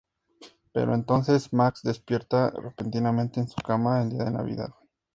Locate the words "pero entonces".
0.73-1.53